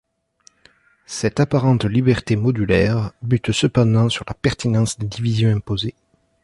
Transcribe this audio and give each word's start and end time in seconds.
Cette 1.05 1.39
apparente 1.39 1.85
liberté 1.85 2.35
modulaire 2.35 3.11
bute 3.21 3.51
cependant 3.51 4.09
sur 4.09 4.25
la 4.27 4.33
pertinence 4.33 4.97
des 4.97 5.05
divisions 5.05 5.51
imposées. 5.51 5.93